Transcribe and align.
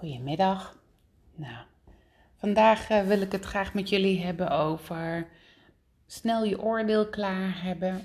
Goedemiddag. 0.00 0.78
Nou, 1.34 1.64
vandaag 2.36 2.90
uh, 2.90 3.06
wil 3.06 3.20
ik 3.20 3.32
het 3.32 3.44
graag 3.44 3.74
met 3.74 3.88
jullie 3.88 4.24
hebben 4.24 4.50
over 4.50 5.28
snel 6.06 6.44
je 6.44 6.62
oordeel 6.62 7.08
klaar 7.08 7.62
hebben, 7.62 8.02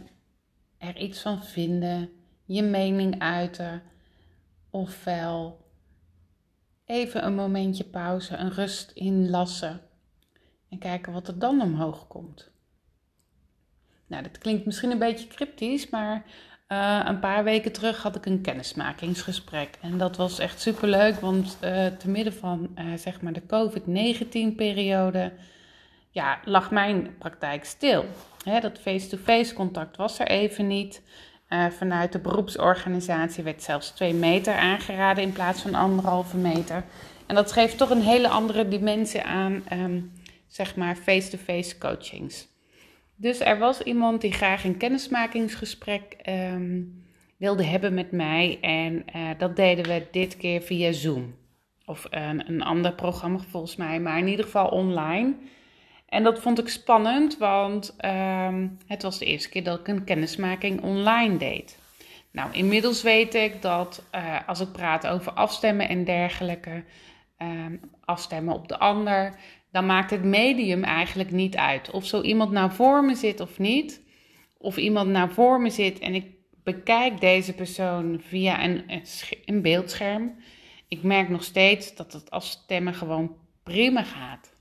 er 0.77 0.97
iets 0.97 1.21
van 1.21 1.43
vinden, 1.43 2.09
je 2.45 2.61
mening 2.61 3.19
uiten, 3.19 3.81
ofwel 4.69 5.65
even 6.85 7.25
een 7.25 7.35
momentje 7.35 7.83
pauze, 7.83 8.35
een 8.35 8.51
rust 8.51 8.91
inlassen 8.91 9.81
en 10.69 10.79
kijken 10.79 11.13
wat 11.13 11.27
er 11.27 11.39
dan 11.39 11.61
omhoog 11.61 12.07
komt. 12.07 12.51
Nou, 14.07 14.23
dat 14.23 14.37
klinkt 14.37 14.65
misschien 14.65 14.91
een 14.91 14.99
beetje 14.99 15.27
cryptisch, 15.27 15.89
maar 15.89 16.25
uh, 16.67 17.01
een 17.05 17.19
paar 17.19 17.43
weken 17.43 17.71
terug 17.71 18.01
had 18.01 18.15
ik 18.15 18.25
een 18.25 18.41
kennismakingsgesprek. 18.41 19.77
En 19.81 19.97
dat 19.97 20.15
was 20.15 20.39
echt 20.39 20.61
superleuk, 20.61 21.19
want 21.19 21.57
uh, 21.63 21.85
te 21.85 22.09
midden 22.09 22.33
van 22.33 22.69
uh, 22.79 22.85
zeg 22.97 23.21
maar 23.21 23.33
de 23.33 23.45
COVID-19-periode 23.45 25.33
ja, 26.09 26.39
lag 26.45 26.71
mijn 26.71 27.15
praktijk 27.17 27.65
stil. 27.65 28.05
Hè, 28.43 28.59
dat 28.59 28.79
face-to-face 28.79 29.53
contact 29.53 29.97
was 29.97 30.19
er 30.19 30.27
even 30.27 30.67
niet. 30.67 31.01
vanuit 31.77 32.11
de 32.11 32.19
beroepsorganisatie 32.19 33.43
werd 33.43 33.63
zelfs 33.63 33.89
twee 33.89 34.13
meter 34.13 34.55
aangeraden 34.55 35.23
in 35.23 35.31
plaats 35.31 35.61
van 35.61 35.75
anderhalve 35.75 36.37
meter. 36.37 36.83
En 37.25 37.35
dat 37.35 37.51
geeft 37.51 37.77
toch 37.77 37.89
een 37.89 38.01
hele 38.01 38.27
andere 38.27 38.67
dimensie 38.67 39.23
aan, 39.23 39.63
um, 39.73 40.11
zeg 40.47 40.75
maar, 40.75 40.95
face-to-face 40.95 41.77
coachings. 41.77 42.47
Dus 43.15 43.39
er 43.39 43.57
was 43.57 43.81
iemand 43.81 44.21
die 44.21 44.31
graag 44.31 44.63
een 44.63 44.77
kennismakingsgesprek 44.77 46.15
ehm, 46.21 46.81
wilde 47.37 47.63
hebben 47.63 47.93
met 47.93 48.11
mij. 48.11 48.57
En 48.61 49.05
uh, 49.15 49.29
dat 49.37 49.55
deden 49.55 49.85
we 49.85 50.07
dit 50.11 50.37
keer 50.37 50.61
via 50.61 50.91
Zoom. 50.91 51.35
Of 51.85 52.07
een, 52.09 52.49
een 52.49 52.61
ander 52.61 52.93
programma 52.93 53.37
volgens 53.37 53.75
mij, 53.75 53.99
maar 53.99 54.17
in 54.17 54.27
ieder 54.27 54.45
geval 54.45 54.67
online. 54.67 55.33
En 56.05 56.23
dat 56.23 56.39
vond 56.39 56.59
ik 56.59 56.67
spannend, 56.67 57.37
want 57.37 57.95
um, 58.05 58.77
het 58.87 59.01
was 59.01 59.17
de 59.19 59.25
eerste 59.25 59.49
keer 59.49 59.63
dat 59.63 59.79
ik 59.79 59.87
een 59.87 60.03
kennismaking 60.03 60.81
online 60.81 61.37
deed. 61.37 61.79
Nou, 62.31 62.53
inmiddels 62.53 63.01
weet 63.01 63.33
ik 63.33 63.61
dat 63.61 64.03
uh, 64.15 64.35
als 64.47 64.59
ik 64.59 64.71
praat 64.71 65.07
over 65.07 65.31
afstemmen 65.31 65.89
en 65.89 66.03
dergelijke, 66.03 66.83
um, 67.37 67.79
afstemmen 68.05 68.53
op 68.53 68.67
de 68.67 68.77
ander, 68.77 69.39
dan 69.75 69.85
maakt 69.85 70.11
het 70.11 70.23
medium 70.23 70.83
eigenlijk 70.83 71.31
niet 71.31 71.55
uit. 71.55 71.91
Of 71.91 72.05
zo 72.05 72.21
iemand 72.21 72.51
nou 72.51 72.71
voor 72.71 73.05
me 73.05 73.15
zit 73.15 73.39
of 73.39 73.59
niet. 73.59 74.01
Of 74.57 74.77
iemand 74.77 75.09
nou 75.09 75.31
voor 75.31 75.61
me 75.61 75.69
zit 75.69 75.99
en 75.99 76.13
ik 76.13 76.25
bekijk 76.63 77.19
deze 77.19 77.53
persoon 77.53 78.21
via 78.27 78.63
een, 78.63 79.03
een 79.45 79.61
beeldscherm. 79.61 80.35
Ik 80.87 81.03
merk 81.03 81.29
nog 81.29 81.43
steeds 81.43 81.95
dat 81.95 82.13
het 82.13 82.31
afstemmen 82.31 82.93
gewoon 82.93 83.35
prima 83.63 84.03
gaat. 84.03 84.55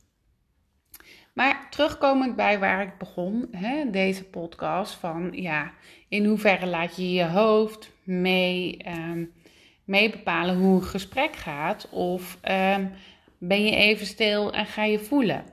Maar 1.34 1.66
terugkomend 1.70 2.36
bij 2.36 2.58
waar 2.58 2.82
ik 2.82 2.98
begon, 2.98 3.48
hè, 3.50 3.90
deze 3.90 4.24
podcast, 4.24 4.94
van 4.94 5.28
ja, 5.32 5.72
in 6.08 6.24
hoeverre 6.24 6.66
laat 6.66 6.96
je 6.96 7.12
je 7.12 7.26
hoofd 7.26 7.90
mee, 8.04 8.76
um, 8.86 9.32
mee 9.84 10.10
bepalen 10.10 10.56
hoe 10.56 10.74
een 10.74 10.86
gesprek 10.86 11.36
gaat? 11.36 11.88
Of 11.90 12.38
um, 12.48 12.92
ben 13.38 13.64
je 13.64 13.76
even 13.76 14.06
stil 14.06 14.52
en 14.52 14.66
ga 14.66 14.84
je 14.84 14.98
voelen? 14.98 15.44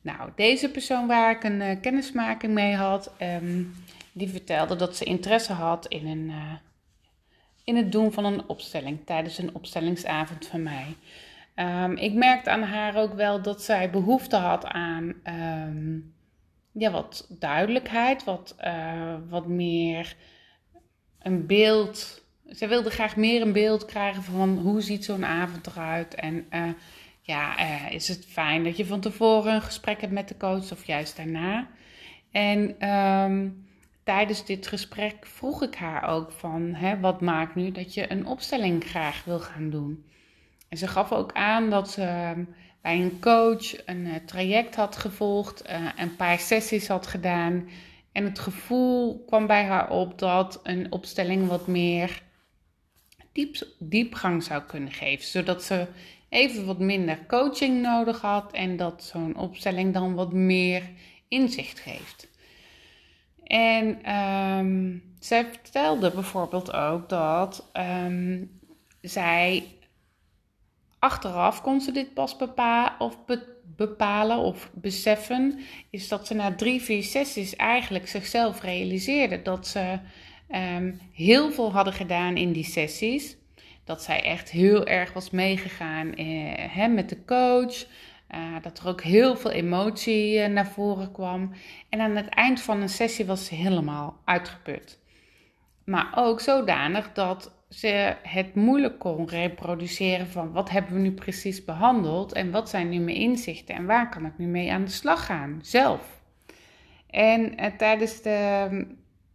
Nou, 0.00 0.30
deze 0.36 0.70
persoon 0.70 1.06
waar 1.06 1.30
ik 1.30 1.44
een 1.44 1.60
uh, 1.60 1.80
kennismaking 1.80 2.54
mee 2.54 2.74
had, 2.74 3.12
um, 3.42 3.74
die 4.12 4.28
vertelde 4.28 4.76
dat 4.76 4.96
ze 4.96 5.04
interesse 5.04 5.52
had 5.52 5.86
in, 5.86 6.06
een, 6.06 6.28
uh, 6.28 6.52
in 7.64 7.76
het 7.76 7.92
doen 7.92 8.12
van 8.12 8.24
een 8.24 8.48
opstelling 8.48 9.06
tijdens 9.06 9.38
een 9.38 9.54
opstellingsavond 9.54 10.46
van 10.46 10.62
mij. 10.62 10.96
Um, 11.56 11.96
ik 11.96 12.12
merkte 12.12 12.50
aan 12.50 12.62
haar 12.62 12.96
ook 12.96 13.14
wel 13.14 13.42
dat 13.42 13.62
zij 13.62 13.90
behoefte 13.90 14.36
had 14.36 14.64
aan 14.64 15.14
um, 15.24 16.14
ja, 16.72 16.90
wat 16.90 17.26
duidelijkheid, 17.38 18.24
wat, 18.24 18.56
uh, 18.64 19.14
wat 19.28 19.46
meer 19.46 20.16
een 21.18 21.46
beeld 21.46 22.23
ze 22.50 22.66
wilde 22.66 22.90
graag 22.90 23.16
meer 23.16 23.42
een 23.42 23.52
beeld 23.52 23.84
krijgen 23.84 24.22
van 24.22 24.58
hoe 24.58 24.80
ziet 24.80 25.04
zo'n 25.04 25.24
avond 25.24 25.66
eruit. 25.66 26.14
En 26.14 26.46
uh, 26.50 26.68
ja, 27.20 27.60
uh, 27.60 27.92
is 27.92 28.08
het 28.08 28.26
fijn 28.28 28.64
dat 28.64 28.76
je 28.76 28.86
van 28.86 29.00
tevoren 29.00 29.54
een 29.54 29.62
gesprek 29.62 30.00
hebt 30.00 30.12
met 30.12 30.28
de 30.28 30.36
coach 30.36 30.72
of 30.72 30.84
juist 30.84 31.16
daarna. 31.16 31.68
En 32.30 32.88
um, 32.90 33.66
tijdens 34.04 34.44
dit 34.44 34.66
gesprek 34.66 35.26
vroeg 35.26 35.62
ik 35.62 35.74
haar 35.74 36.08
ook 36.08 36.32
van, 36.32 36.74
hè, 36.74 37.00
wat 37.00 37.20
maakt 37.20 37.54
nu 37.54 37.72
dat 37.72 37.94
je 37.94 38.10
een 38.10 38.26
opstelling 38.26 38.84
graag 38.84 39.24
wil 39.24 39.40
gaan 39.40 39.70
doen? 39.70 40.04
En 40.68 40.78
ze 40.78 40.88
gaf 40.88 41.12
ook 41.12 41.32
aan 41.32 41.70
dat 41.70 41.90
ze 41.90 42.02
ehm, 42.02 42.44
bij 42.82 43.00
een 43.00 43.20
coach 43.20 43.86
een 43.86 44.06
uh, 44.06 44.14
traject 44.26 44.76
had 44.76 44.96
gevolgd, 44.96 45.64
een 45.96 46.16
paar 46.16 46.38
sessies 46.38 46.88
had 46.88 47.06
gedaan. 47.06 47.68
En 48.12 48.24
het 48.24 48.38
gevoel 48.38 49.24
kwam 49.26 49.46
bij 49.46 49.64
haar 49.64 49.90
op 49.90 50.18
dat 50.18 50.60
een 50.62 50.92
opstelling 50.92 51.48
wat 51.48 51.66
meer 51.66 52.22
diep, 53.34 53.56
diepgang 53.78 54.42
zou 54.42 54.62
kunnen 54.62 54.92
geven. 54.92 55.26
Zodat 55.26 55.62
ze 55.62 55.86
even 56.28 56.66
wat 56.66 56.78
minder 56.78 57.26
coaching 57.26 57.82
nodig 57.82 58.20
had 58.20 58.52
en 58.52 58.76
dat 58.76 59.04
zo'n 59.04 59.36
opstelling 59.36 59.92
dan 59.92 60.14
wat 60.14 60.32
meer 60.32 60.82
inzicht 61.28 61.80
geeft. 61.80 62.28
En 63.44 64.14
um, 64.14 65.02
zij 65.18 65.44
vertelde 65.44 66.10
bijvoorbeeld 66.10 66.72
ook 66.72 67.08
dat 67.08 67.70
um, 67.72 68.60
zij 69.00 69.64
achteraf 70.98 71.62
kon 71.62 71.80
ze 71.80 71.92
dit 71.92 72.14
pas 72.14 72.36
bepalen 72.36 73.00
of 73.00 73.18
bepalen 73.76 74.38
of 74.38 74.70
beseffen, 74.74 75.60
is 75.90 76.08
dat 76.08 76.26
ze 76.26 76.34
na 76.34 76.54
drie, 76.54 76.82
vier 76.82 77.02
sessies 77.02 77.56
eigenlijk 77.56 78.08
zichzelf 78.08 78.60
realiseerde 78.60 79.42
dat 79.42 79.66
ze 79.66 79.98
um, 80.48 81.00
heel 81.12 81.52
veel 81.52 81.72
hadden 81.72 81.92
gedaan 81.92 82.36
in 82.36 82.52
die 82.52 82.64
sessies. 82.64 83.36
Dat 83.84 84.02
zij 84.02 84.22
echt 84.22 84.50
heel 84.50 84.86
erg 84.86 85.12
was 85.12 85.30
meegegaan 85.30 86.14
eh, 86.14 86.86
met 86.86 87.08
de 87.08 87.24
coach. 87.24 87.86
Uh, 88.34 88.62
dat 88.62 88.78
er 88.78 88.88
ook 88.88 89.02
heel 89.02 89.36
veel 89.36 89.50
emotie 89.50 90.38
uh, 90.38 90.46
naar 90.46 90.66
voren 90.66 91.12
kwam. 91.12 91.52
En 91.88 92.00
aan 92.00 92.16
het 92.16 92.28
eind 92.28 92.60
van 92.60 92.80
een 92.80 92.88
sessie 92.88 93.26
was 93.26 93.46
ze 93.46 93.54
helemaal 93.54 94.20
uitgeput. 94.24 94.98
Maar 95.84 96.12
ook 96.14 96.40
zodanig 96.40 97.12
dat 97.12 97.52
ze 97.68 98.16
het 98.22 98.54
moeilijk 98.54 98.98
kon 98.98 99.28
reproduceren 99.28 100.26
van 100.26 100.52
wat 100.52 100.70
hebben 100.70 100.92
we 100.92 100.98
nu 100.98 101.12
precies 101.12 101.64
behandeld 101.64 102.32
en 102.32 102.50
wat 102.50 102.68
zijn 102.68 102.88
nu 102.88 102.98
mijn 102.98 103.16
inzichten 103.16 103.74
en 103.74 103.86
waar 103.86 104.08
kan 104.08 104.26
ik 104.26 104.38
nu 104.38 104.46
mee 104.46 104.72
aan 104.72 104.84
de 104.84 104.90
slag 104.90 105.26
gaan 105.26 105.58
zelf. 105.62 106.22
En 107.10 107.60
uh, 107.60 107.66
tijdens 107.76 108.22
de 108.22 108.68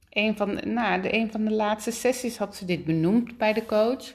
een 0.10 0.38
van, 0.38 0.60
nou, 0.64 1.02
de, 1.02 1.14
een 1.14 1.32
van 1.32 1.46
de 1.46 1.52
laatste 1.52 1.92
sessies 1.92 2.38
had 2.38 2.56
ze 2.56 2.66
dit 2.66 2.86
benoemd 2.86 3.38
bij 3.38 3.54
de 3.54 3.66
coach. 3.66 4.14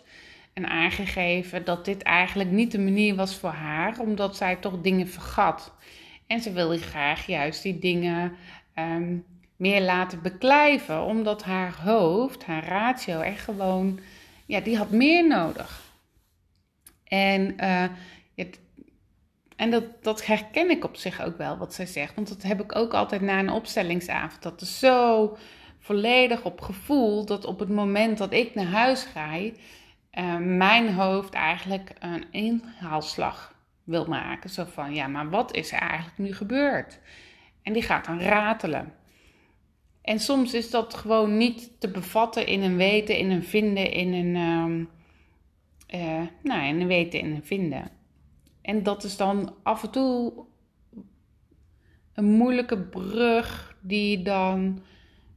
En 0.53 0.69
aangegeven 0.69 1.65
dat 1.65 1.85
dit 1.85 2.03
eigenlijk 2.03 2.51
niet 2.51 2.73
de 2.73 2.79
manier 2.79 3.15
was 3.15 3.35
voor 3.35 3.51
haar, 3.51 3.99
omdat 3.99 4.37
zij 4.37 4.57
toch 4.57 4.81
dingen 4.81 5.09
vergat. 5.09 5.73
En 6.27 6.41
ze 6.41 6.53
wilde 6.53 6.79
graag 6.79 7.27
juist 7.27 7.63
die 7.63 7.79
dingen 7.79 8.33
um, 8.79 9.25
meer 9.57 9.81
laten 9.81 10.23
beklijven, 10.23 11.03
omdat 11.03 11.43
haar 11.43 11.81
hoofd, 11.83 12.45
haar 12.45 12.69
ratio, 12.69 13.21
echt 13.21 13.41
gewoon, 13.41 14.01
ja, 14.47 14.61
die 14.61 14.77
had 14.77 14.91
meer 14.91 15.27
nodig. 15.27 15.83
En, 17.05 17.55
uh, 17.61 17.85
het, 18.35 18.61
en 19.57 19.71
dat, 19.71 19.85
dat 20.03 20.27
herken 20.27 20.71
ik 20.71 20.85
op 20.85 20.97
zich 20.97 21.23
ook 21.23 21.39
wel, 21.39 21.57
wat 21.57 21.75
zij 21.75 21.87
zegt. 21.87 22.15
Want 22.15 22.29
dat 22.29 22.43
heb 22.43 22.63
ik 22.63 22.77
ook 22.77 22.95
altijd 22.95 23.21
na 23.21 23.39
een 23.39 23.51
opstellingsavond. 23.51 24.43
Dat 24.43 24.61
is 24.61 24.79
zo 24.79 25.37
volledig 25.85 26.45
op 26.45 26.61
gevoel 26.61 27.25
dat 27.25 27.45
op 27.45 27.59
het 27.59 27.69
moment 27.69 28.19
dat 28.19 28.33
ik 28.33 28.55
naar 28.55 28.67
huis 28.67 29.03
ga, 29.03 29.39
uh, 29.39 29.53
mijn 30.37 30.93
hoofd 30.93 31.35
eigenlijk 31.35 31.93
een 31.99 32.25
inhaalslag 32.31 33.55
wil 33.83 34.07
maken. 34.07 34.51
Zo 34.51 34.65
van, 34.65 34.95
ja, 34.95 35.07
maar 35.07 35.31
wat 35.31 35.55
is 35.57 35.73
er 35.73 35.79
eigenlijk 35.79 36.19
nu 36.19 36.33
gebeurd? 36.33 37.01
En 37.63 37.73
die 37.73 37.83
gaat 37.83 38.05
dan 38.05 38.21
ratelen. 38.21 38.95
En 40.03 40.21
soms 40.21 40.55
is 40.55 40.71
dat 40.71 40.95
gewoon 40.95 41.37
niet 41.37 41.81
te 41.81 41.91
bevatten 41.91 42.47
in 42.47 42.63
een 42.63 42.77
weten, 42.77 43.19
in 43.19 43.31
een 43.31 43.45
vinden, 43.45 43.93
in 43.93 44.13
een, 44.13 44.37
um, 44.37 44.89
uh, 45.95 46.23
nou, 46.43 46.67
in 46.67 46.81
een 46.81 46.87
weten, 46.87 47.21
in 47.21 47.35
een 47.35 47.45
vinden. 47.45 47.91
En 48.63 48.83
dat 48.83 49.05
is 49.05 49.17
dan 49.17 49.55
af 49.63 49.83
en 49.83 49.91
toe 49.91 50.33
een 52.15 52.31
moeilijke 52.31 52.79
brug 52.79 53.77
die 53.81 54.23
dan 54.23 54.83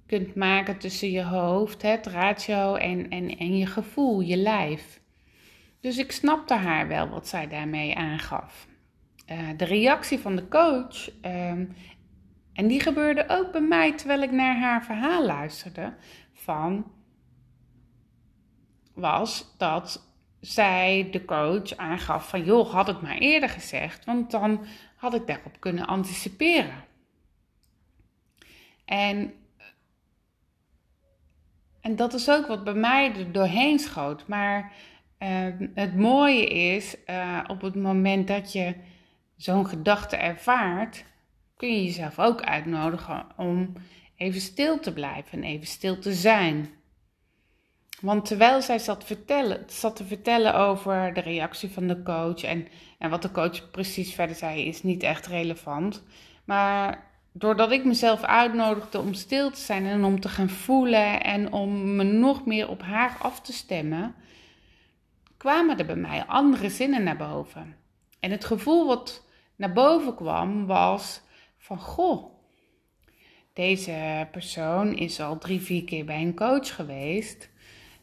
kunt 0.08 0.36
maken 0.36 0.78
tussen 0.78 1.12
je 1.12 1.24
hoofd, 1.24 1.82
het 1.82 2.06
ratio 2.06 2.76
en, 2.76 3.10
en, 3.10 3.38
en 3.38 3.58
je 3.58 3.66
gevoel, 3.66 4.20
je 4.20 4.38
lijf. 4.38 5.02
Dus 5.80 5.98
ik 5.98 6.12
snapte 6.12 6.54
haar 6.54 6.88
wel 6.88 7.10
wat 7.10 7.28
zij 7.28 7.48
daarmee 7.48 7.96
aangaf. 7.96 8.68
Uh, 9.32 9.50
de 9.58 9.66
reactie 9.66 10.20
van 10.20 10.36
de 10.36 10.48
coach, 10.48 11.10
uh, 11.26 11.50
en 12.54 12.68
die 12.68 12.80
gebeurde 12.80 13.26
ook 13.28 13.52
bij 13.52 13.62
mij 13.62 13.94
terwijl 13.94 14.22
ik 14.22 14.32
naar 14.32 14.58
haar 14.58 14.84
verhaal 14.84 15.26
luisterde, 15.26 15.94
van 16.34 16.92
was 18.94 19.56
dat 19.58 20.08
zij, 20.40 21.08
de 21.12 21.26
coach, 21.26 21.76
aangaf 21.76 22.30
van 22.30 22.44
joh, 22.44 22.72
had 22.72 22.88
het 22.88 23.02
maar 23.02 23.18
eerder 23.18 23.50
gezegd, 23.50 24.06
want 24.06 24.32
dan 24.32 24.66
had 24.96 25.14
ik 25.14 25.28
daarop 25.28 25.60
kunnen 25.60 25.88
anticiperen. 25.88 26.84
En, 28.86 29.34
en 31.88 31.96
dat 31.96 32.14
is 32.14 32.30
ook 32.30 32.48
wat 32.48 32.64
bij 32.64 32.74
mij 32.74 33.16
er 33.16 33.32
doorheen 33.32 33.80
schoot. 33.80 34.28
Maar 34.28 34.74
uh, 35.20 35.30
het 35.74 35.96
mooie 35.96 36.46
is, 36.46 36.96
uh, 37.10 37.44
op 37.48 37.62
het 37.62 37.76
moment 37.76 38.28
dat 38.28 38.52
je 38.52 38.76
zo'n 39.36 39.68
gedachte 39.68 40.16
ervaart, 40.16 41.06
kun 41.58 41.74
je 41.74 41.84
jezelf 41.84 42.20
ook 42.20 42.42
uitnodigen 42.42 43.26
om 43.38 43.74
even 44.16 44.42
stil 44.42 44.80
te 44.80 44.94
blijven 44.94 45.32
en 45.32 45.44
even 45.44 45.68
stil 45.68 46.00
te 46.00 46.14
zijn. 46.14 46.70
Want 48.02 48.26
terwijl 48.26 48.62
zij 48.62 48.80
zat, 48.80 49.04
vertellen, 49.04 49.64
zat 49.68 49.96
te 49.96 50.06
vertellen 50.06 50.56
over 50.56 51.14
de 51.14 51.22
reactie 51.22 51.70
van 51.70 51.88
de 51.88 52.04
coach 52.04 52.44
en, 52.44 52.68
en 53.00 53.10
wat 53.10 53.22
de 53.22 53.32
coach 53.32 53.72
precies 53.72 54.14
verder 54.14 54.36
zei, 54.36 54.66
is 54.66 54.84
niet 54.84 55.04
echt 55.04 55.26
relevant. 55.26 56.04
Maar 56.46 57.07
doordat 57.38 57.72
ik 57.72 57.86
mezelf 57.86 58.24
uitnodigde 58.24 59.00
om 59.00 59.14
stil 59.14 59.52
te 59.52 59.60
zijn 59.60 59.86
en 59.86 60.04
om 60.04 60.20
te 60.20 60.30
gaan 60.30 60.50
voelen 60.50 61.24
en 61.24 61.52
om 61.52 61.96
me 61.96 62.04
nog 62.04 62.46
meer 62.46 62.70
op 62.70 62.82
haar 62.82 63.18
af 63.22 63.42
te 63.42 63.54
stemmen, 63.54 64.16
kwamen 65.38 65.78
er 65.78 65.86
bij 65.86 65.96
mij 65.96 66.26
andere 66.26 66.70
zinnen 66.70 67.04
naar 67.04 67.18
boven. 67.18 67.76
En 68.20 68.32
het 68.32 68.46
gevoel 68.46 68.88
wat 68.88 69.26
naar 69.56 69.74
boven 69.74 70.16
kwam 70.16 70.66
was 70.66 71.22
van 71.58 71.80
goh, 71.80 72.36
deze 73.54 74.28
persoon 74.32 74.96
is 74.96 75.20
al 75.20 75.38
drie, 75.38 75.62
vier 75.62 75.84
keer 75.84 76.06
bij 76.06 76.22
een 76.22 76.36
coach 76.36 76.76
geweest. 76.76 77.50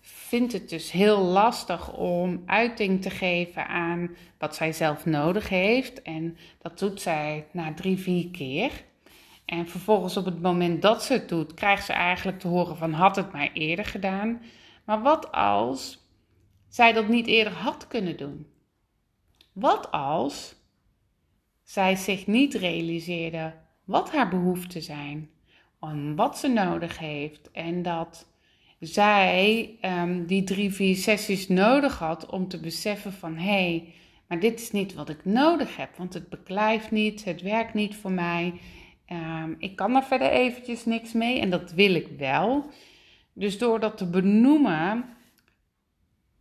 Vindt 0.00 0.52
het 0.52 0.69
dus 0.69 0.90
heel 0.90 1.19
lastig 1.19 1.92
om 1.92 2.42
uiting 2.46 3.02
te 3.02 3.10
geven 3.10 3.66
aan 3.66 4.16
wat 4.38 4.56
zij 4.56 4.72
zelf 4.72 5.04
nodig 5.04 5.48
heeft. 5.48 6.02
En 6.02 6.36
dat 6.58 6.78
doet 6.78 7.00
zij 7.00 7.46
na 7.50 7.75
drie, 7.75 7.98
vier 7.98 8.31
keer. 8.31 8.70
En 9.59 9.69
vervolgens 9.69 10.17
op 10.17 10.25
het 10.25 10.43
moment 10.43 10.83
dat 10.83 11.03
ze 11.05 11.12
het 11.12 11.29
doet, 11.29 11.55
krijgt 11.55 11.85
ze 11.85 11.93
eigenlijk 11.93 12.39
te 12.39 12.49
horen 12.49 12.77
van 12.77 12.93
had 12.93 13.17
het 13.17 13.33
maar 13.33 13.51
eerder 13.53 13.85
gedaan. 13.85 14.43
Maar 14.85 15.03
wat 15.03 15.33
als 15.33 15.99
zij 16.69 16.93
dat 16.93 17.09
niet 17.09 17.27
eerder 17.27 17.53
had 17.53 17.87
kunnen 17.87 18.17
doen? 18.17 18.47
Wat 19.53 19.91
als 19.91 20.55
zij 21.62 21.97
zich 21.97 22.27
niet 22.27 22.55
realiseerde 22.55 23.55
wat 23.85 24.11
haar 24.11 24.29
behoeften 24.29 24.83
zijn, 24.83 25.31
en 25.81 26.15
wat 26.15 26.39
ze 26.39 26.49
nodig 26.49 26.99
heeft 26.99 27.51
en 27.51 27.83
dat 27.83 28.27
zij 28.81 29.71
um, 29.83 30.27
die 30.27 30.45
drie, 30.45 30.73
vier 30.73 30.97
sessies 30.97 31.49
nodig 31.49 31.99
had 31.99 32.27
om 32.27 32.49
te 32.49 32.61
beseffen 32.61 33.12
van 33.12 33.37
hé, 33.37 33.43
hey, 33.43 33.95
maar 34.29 34.41
dit 34.41 34.61
is 34.61 34.71
niet 34.71 34.95
wat 34.95 35.09
ik 35.09 35.25
nodig 35.25 35.77
heb, 35.77 35.97
want 35.97 36.15
het 36.15 36.29
beklijft 36.29 36.91
niet, 36.91 37.25
het 37.25 37.43
werkt 37.43 37.75
niet 37.75 37.97
voor 37.97 38.12
mij. 38.12 38.55
Um, 39.12 39.55
ik 39.59 39.77
kan 39.77 39.95
er 39.95 40.03
verder 40.03 40.31
eventjes 40.31 40.85
niks 40.85 41.12
mee 41.12 41.41
en 41.41 41.51
dat 41.51 41.73
wil 41.73 41.95
ik 41.95 42.09
wel. 42.19 42.71
Dus 43.33 43.59
door 43.59 43.81
dat 43.81 43.97
te 43.97 44.11
benoemen 44.11 45.05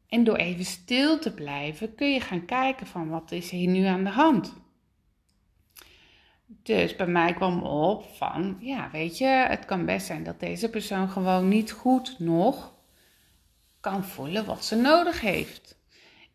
en 0.08 0.24
door 0.24 0.36
even 0.36 0.66
stil 0.66 1.20
te 1.20 1.34
blijven, 1.34 1.96
kun 1.96 2.14
je 2.14 2.20
gaan 2.20 2.46
kijken 2.46 2.88
van 2.88 3.10
wat 3.10 3.32
is 3.32 3.50
hier 3.50 3.70
nu 3.70 3.86
aan 3.86 4.04
de 4.04 4.10
hand. 4.10 4.54
Dus 6.46 6.96
bij 6.96 7.08
mij 7.08 7.34
kwam 7.34 7.64
op 7.64 8.06
van, 8.16 8.58
ja, 8.60 8.90
weet 8.92 9.18
je, 9.18 9.26
het 9.26 9.66
kan 9.66 9.86
best 9.86 10.06
zijn 10.06 10.24
dat 10.24 10.40
deze 10.40 10.70
persoon 10.70 11.10
gewoon 11.10 11.48
niet 11.48 11.72
goed 11.72 12.20
nog 12.20 12.74
kan 13.80 14.04
voelen 14.04 14.46
wat 14.46 14.66
ze 14.66 14.76
nodig 14.76 15.22
heeft. 15.22 15.78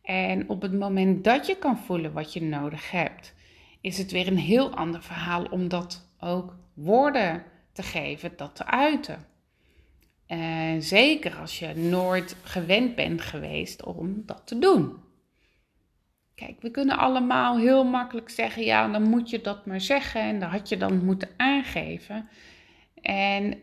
En 0.03 0.49
op 0.49 0.63
het 0.63 0.73
moment 0.73 1.25
dat 1.25 1.47
je 1.47 1.57
kan 1.57 1.79
voelen 1.79 2.13
wat 2.13 2.33
je 2.33 2.43
nodig 2.43 2.91
hebt, 2.91 3.35
is 3.81 3.99
het 3.99 4.11
weer 4.11 4.27
een 4.27 4.39
heel 4.39 4.75
ander 4.75 5.03
verhaal 5.03 5.45
om 5.45 5.69
dat 5.69 6.07
ook 6.20 6.56
woorden 6.75 7.44
te 7.73 7.82
geven, 7.82 8.32
dat 8.37 8.56
te 8.56 8.67
uiten. 8.67 9.26
En 10.26 10.82
zeker 10.82 11.37
als 11.37 11.59
je 11.59 11.75
nooit 11.75 12.37
gewend 12.43 12.94
bent 12.94 13.20
geweest 13.20 13.85
om 13.85 14.23
dat 14.26 14.43
te 14.44 14.59
doen. 14.59 14.97
Kijk, 16.35 16.61
we 16.61 16.70
kunnen 16.70 16.99
allemaal 16.99 17.59
heel 17.59 17.85
makkelijk 17.85 18.31
zeggen: 18.31 18.65
ja, 18.65 18.88
dan 18.88 19.03
moet 19.03 19.31
je 19.31 19.41
dat 19.41 19.67
maar 19.67 19.81
zeggen 19.81 20.20
en 20.20 20.41
dat 20.41 20.50
had 20.50 20.69
je 20.69 20.76
dan 20.76 21.05
moeten 21.05 21.29
aangeven. 21.37 22.29
En 23.03 23.62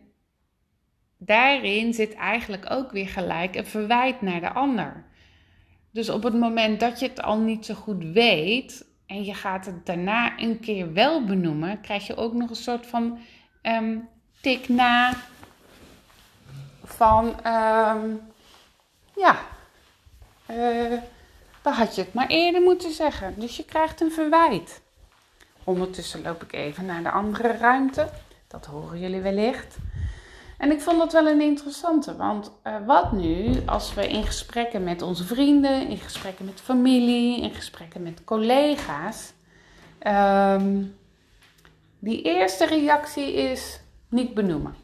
daarin 1.18 1.94
zit 1.94 2.14
eigenlijk 2.14 2.72
ook 2.72 2.92
weer 2.92 3.08
gelijk 3.08 3.56
een 3.56 3.66
verwijt 3.66 4.22
naar 4.22 4.40
de 4.40 4.54
ander. 4.54 5.06
Dus 5.92 6.10
op 6.10 6.24
het 6.24 6.34
moment 6.34 6.80
dat 6.80 7.00
je 7.00 7.08
het 7.08 7.22
al 7.22 7.40
niet 7.40 7.66
zo 7.66 7.74
goed 7.74 8.04
weet 8.04 8.86
en 9.06 9.24
je 9.24 9.34
gaat 9.34 9.66
het 9.66 9.86
daarna 9.86 10.40
een 10.40 10.60
keer 10.60 10.94
wel 10.94 11.26
benoemen, 11.26 11.82
krijg 11.82 12.08
je 12.08 12.16
ook 12.16 12.34
nog 12.34 12.50
een 12.50 12.56
soort 12.56 12.88
van 12.88 13.20
um, 13.62 14.10
tik 14.42 14.70
na 14.70 15.14
van 16.84 17.26
um, 17.28 18.22
ja. 19.16 19.40
Uh, 20.50 21.00
dan 21.62 21.74
had 21.74 21.96
je 21.96 22.02
het 22.02 22.14
maar 22.14 22.28
eerder 22.28 22.62
moeten 22.62 22.92
zeggen. 22.92 23.40
Dus 23.40 23.58
je 23.58 23.66
krijgt 23.66 24.02
een 24.02 24.12
verwijt. 24.12 24.82
Ondertussen 25.64 26.22
loop 26.22 26.44
ik 26.44 26.54
even 26.54 26.86
naar 26.86 27.04
de 27.04 27.12
andere 27.12 27.58
ruimte. 27.58 28.10
Dat 28.48 28.66
horen 28.66 29.00
jullie 29.00 29.22
wellicht. 29.22 29.78
En 30.58 30.72
ik 30.72 30.82
vond 30.82 30.98
dat 30.98 31.14
wel 31.14 31.28
een 31.28 31.42
interessante, 31.42 32.16
want 32.16 32.52
uh, 32.64 32.76
wat 32.86 33.12
nu 33.12 33.62
als 33.66 33.94
we 33.94 34.08
in 34.08 34.24
gesprekken 34.24 34.84
met 34.84 35.02
onze 35.02 35.24
vrienden, 35.24 35.88
in 35.88 35.98
gesprekken 35.98 36.46
met 36.46 36.62
familie, 36.62 37.42
in 37.42 37.54
gesprekken 37.54 38.04
met 38.04 38.24
collega's, 38.24 39.34
um, 40.08 40.96
die 42.00 42.22
eerste 42.22 42.66
reactie 42.66 43.34
is 43.34 43.80
niet 44.10 44.34
benoemen. 44.34 44.76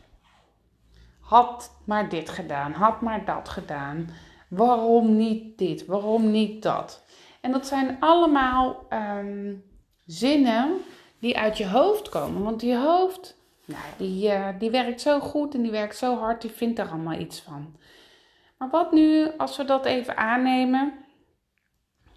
Had 1.19 1.71
maar 1.85 2.09
dit 2.09 2.29
gedaan, 2.29 2.71
had 2.71 3.01
maar 3.01 3.25
dat 3.25 3.49
gedaan. 3.49 4.09
Waarom 4.47 5.15
niet 5.15 5.57
dit? 5.57 5.85
Waarom 5.85 6.31
niet 6.31 6.63
dat? 6.63 7.03
En 7.41 7.51
dat 7.51 7.67
zijn 7.67 7.97
allemaal 7.99 8.85
um, 8.89 9.63
zinnen 10.05 10.81
die 11.19 11.37
uit 11.37 11.57
je 11.57 11.67
hoofd 11.67 12.09
komen. 12.09 12.43
Want 12.43 12.61
je 12.61 12.77
hoofd, 12.77 13.37
nou, 13.65 13.83
die, 13.97 14.31
uh, 14.31 14.47
die 14.59 14.71
werkt 14.71 15.01
zo 15.01 15.19
goed 15.19 15.53
en 15.53 15.61
die 15.61 15.71
werkt 15.71 15.97
zo 15.97 16.17
hard, 16.17 16.41
die 16.41 16.51
vindt 16.51 16.79
er 16.79 16.89
allemaal 16.89 17.19
iets 17.19 17.39
van. 17.41 17.75
Maar 18.57 18.69
wat 18.69 18.91
nu 18.91 19.31
als 19.37 19.57
we 19.57 19.65
dat 19.65 19.85
even 19.85 20.17
aannemen 20.17 20.93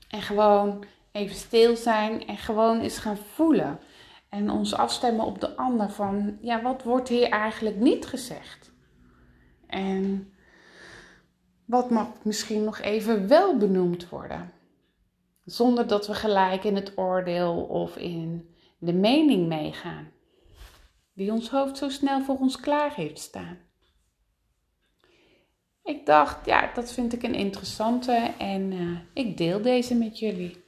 en 0.09 0.23
gewoon 0.23 0.85
even 1.13 1.37
stil 1.37 1.77
zijn 1.77 2.27
en 2.27 2.37
gewoon 2.37 2.81
eens 2.81 2.99
gaan 2.99 3.17
voelen. 3.17 3.79
En 4.29 4.51
ons 4.51 4.75
afstemmen 4.75 5.27
op 5.27 5.41
de 5.41 5.57
ander 5.57 5.91
van, 5.91 6.39
ja, 6.41 6.63
wat 6.63 6.83
wordt 6.83 7.09
hier 7.09 7.29
eigenlijk 7.29 7.77
niet 7.77 8.07
gezegd? 8.07 8.73
En 9.67 10.33
wat 11.65 11.91
mag 11.91 12.09
misschien 12.23 12.65
nog 12.65 12.81
even 12.81 13.29
wel 13.29 13.57
benoemd 13.57 14.09
worden? 14.09 14.53
Zonder 15.45 15.87
dat 15.87 16.07
we 16.07 16.15
gelijk 16.15 16.65
in 16.65 16.75
het 16.75 16.93
oordeel 16.99 17.63
of 17.63 17.97
in 17.97 18.55
de 18.79 18.93
mening 18.93 19.49
meegaan, 19.49 20.11
die 21.15 21.33
ons 21.33 21.49
hoofd 21.49 21.77
zo 21.77 21.89
snel 21.89 22.23
voor 22.23 22.39
ons 22.39 22.61
klaar 22.61 22.95
heeft 22.95 23.19
staan. 23.19 23.59
Ik 25.83 26.07
dacht, 26.07 26.47
ja, 26.47 26.73
dat 26.75 26.93
vind 26.93 27.13
ik 27.13 27.23
een 27.23 27.35
interessante 27.35 28.35
en 28.39 28.73
uh, 28.73 28.99
ik 29.15 29.37
deel 29.37 29.63
deze 29.63 29.95
met 29.95 30.19
jullie. 30.19 30.65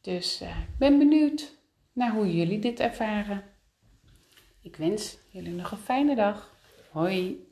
Dus 0.00 0.40
ik 0.40 0.48
uh, 0.48 0.56
ben 0.78 0.98
benieuwd 0.98 1.58
naar 1.92 2.12
hoe 2.12 2.36
jullie 2.36 2.58
dit 2.58 2.80
ervaren. 2.80 3.44
Ik 4.62 4.76
wens 4.76 5.18
jullie 5.30 5.52
nog 5.52 5.70
een 5.70 5.78
fijne 5.78 6.14
dag. 6.14 6.54
Hoi! 6.90 7.49